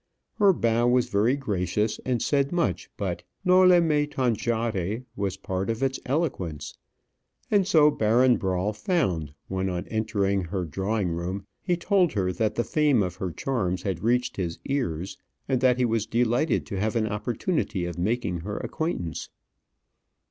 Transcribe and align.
Her 0.39 0.51
bow 0.51 0.87
was 0.87 1.09
very 1.09 1.35
gracious, 1.35 1.99
and 2.03 2.23
said 2.23 2.51
much; 2.51 2.89
but 2.97 3.21
"noli 3.45 3.79
me 3.79 4.07
tangere" 4.07 5.03
was 5.15 5.37
part 5.37 5.69
of 5.69 5.83
its 5.83 5.99
eloquence. 6.07 6.73
And 7.51 7.67
so 7.67 7.91
Baron 7.91 8.37
Brawl 8.37 8.73
found, 8.73 9.35
when 9.47 9.69
on 9.69 9.87
entering 9.89 10.45
her 10.45 10.65
drawing 10.65 11.09
room 11.09 11.45
he 11.61 11.77
told 11.77 12.13
her 12.13 12.31
that 12.31 12.55
the 12.55 12.63
fame 12.63 13.03
of 13.03 13.17
her 13.17 13.31
charms 13.31 13.83
had 13.83 14.01
reached 14.01 14.37
his 14.37 14.57
ears, 14.65 15.19
and 15.47 15.61
that 15.61 15.77
he 15.77 15.85
was 15.85 16.07
delighted 16.07 16.65
to 16.65 16.79
have 16.79 16.95
an 16.95 17.05
opportunity 17.05 17.85
of 17.85 17.99
making 17.99 18.39
her 18.39 18.57
acquaintance. 18.57 19.29